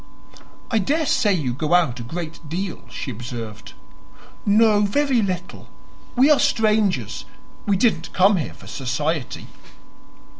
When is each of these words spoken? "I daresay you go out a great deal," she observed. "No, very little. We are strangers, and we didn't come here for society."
"I 0.71 0.79
daresay 0.79 1.31
you 1.33 1.53
go 1.53 1.75
out 1.75 1.99
a 1.99 2.01
great 2.01 2.49
deal," 2.49 2.81
she 2.89 3.11
observed. 3.11 3.73
"No, 4.47 4.81
very 4.81 5.21
little. 5.21 5.67
We 6.15 6.31
are 6.31 6.39
strangers, 6.39 7.25
and 7.59 7.69
we 7.69 7.77
didn't 7.77 8.11
come 8.11 8.37
here 8.37 8.55
for 8.55 8.65
society." 8.65 9.45